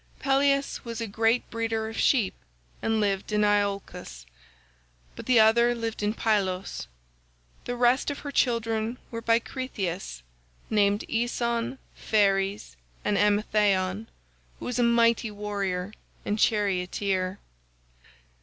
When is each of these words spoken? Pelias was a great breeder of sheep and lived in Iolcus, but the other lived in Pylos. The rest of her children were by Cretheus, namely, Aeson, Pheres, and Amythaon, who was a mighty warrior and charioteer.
Pelias 0.19 0.83
was 0.83 0.99
a 0.99 1.05
great 1.05 1.47
breeder 1.51 1.87
of 1.87 1.95
sheep 1.95 2.33
and 2.81 2.99
lived 2.99 3.31
in 3.31 3.43
Iolcus, 3.45 4.25
but 5.15 5.27
the 5.27 5.39
other 5.39 5.75
lived 5.75 6.01
in 6.01 6.15
Pylos. 6.15 6.87
The 7.65 7.75
rest 7.75 8.09
of 8.09 8.17
her 8.21 8.31
children 8.31 8.97
were 9.11 9.21
by 9.21 9.37
Cretheus, 9.37 10.23
namely, 10.71 11.05
Aeson, 11.07 11.77
Pheres, 11.93 12.75
and 13.05 13.15
Amythaon, 13.15 14.07
who 14.57 14.65
was 14.65 14.79
a 14.79 14.83
mighty 14.83 15.29
warrior 15.29 15.93
and 16.25 16.39
charioteer. 16.39 17.37